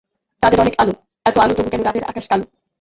চাঁদের 0.41 0.59
অনেক 0.59 0.75
আলো 0.81 0.93
এত 1.25 1.35
আলো 1.37 1.53
তবু 1.57 1.69
কেন 1.69 1.81
রাতের 1.83 2.03
আকাশ 2.03 2.25
কালো? 2.31 2.45